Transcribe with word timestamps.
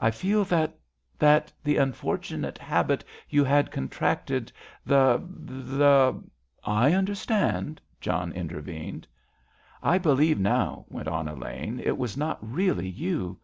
I 0.00 0.12
feel 0.12 0.44
that—that 0.44 1.52
the 1.64 1.76
unfortunate 1.76 2.56
habit 2.56 3.02
you 3.28 3.42
had 3.42 3.72
contracted, 3.72 4.52
the—the——" 4.84 6.22
"I 6.64 6.92
understand," 6.92 7.80
John 8.00 8.30
intervened. 8.30 9.08
"I 9.82 9.98
believe 9.98 10.38
now," 10.38 10.84
went 10.88 11.08
on 11.08 11.26
Elaine, 11.26 11.80
"it 11.84 11.98
was 11.98 12.16
not 12.16 12.38
really 12.48 12.88
you. 12.88 13.40